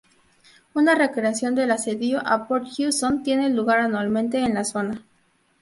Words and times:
Una 0.73 0.95
recreación 0.95 1.53
del 1.53 1.69
Asedio 1.69 2.23
a 2.25 2.47
Port 2.47 2.65
Hudson 2.75 3.21
tiene 3.21 3.51
lugar 3.51 3.79
anualmente 3.81 4.39
en 4.39 4.55
la 4.55 4.63
zona. 4.63 5.05